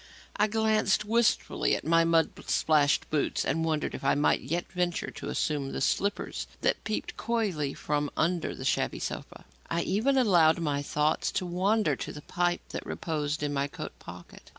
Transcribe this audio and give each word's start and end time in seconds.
I 0.35 0.47
glanced 0.47 1.05
wistfully 1.05 1.75
at 1.75 1.85
my 1.85 2.03
mud 2.05 2.31
splashed 2.49 3.07
boots 3.11 3.45
and 3.45 3.63
wondered 3.63 3.93
if 3.93 4.03
I 4.03 4.15
might 4.15 4.41
yet 4.41 4.65
venture 4.71 5.11
to 5.11 5.29
assume 5.29 5.71
the 5.73 5.79
slippers 5.79 6.47
that 6.61 6.83
peeped 6.83 7.17
coyly 7.17 7.75
from 7.75 8.09
under 8.17 8.55
the 8.55 8.65
shabby 8.65 8.97
sofa. 8.97 9.45
I 9.69 9.83
even 9.83 10.17
allowed 10.17 10.57
my 10.57 10.81
thoughts 10.81 11.31
to 11.33 11.45
wander 11.45 11.95
to 11.97 12.11
the 12.11 12.23
pipe 12.23 12.61
that 12.69 12.83
reposed 12.83 13.43
in 13.43 13.53
my 13.53 13.67
coat 13.67 13.93
pocket. 13.99 14.49